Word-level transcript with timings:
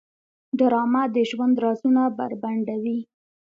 ډرامه 0.57 1.03
د 1.15 1.17
ژوند 1.29 1.55
رازونه 1.65 2.01
بربنډوي 2.17 2.99